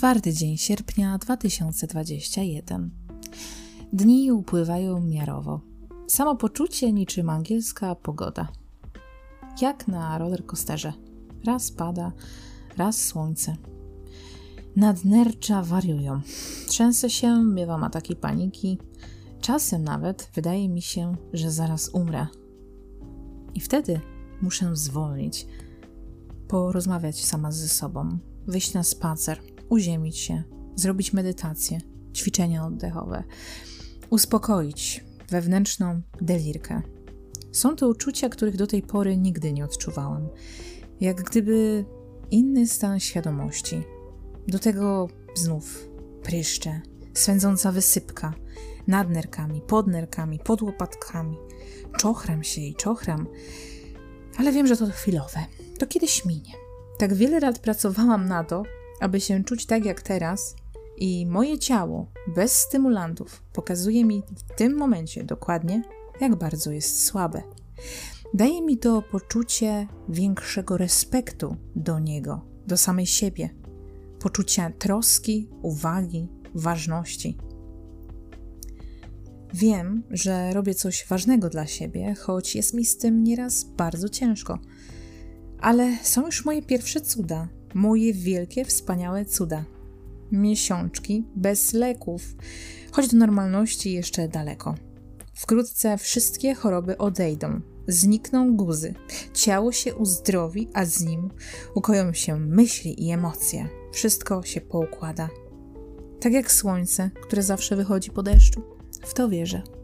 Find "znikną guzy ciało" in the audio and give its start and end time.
97.88-99.72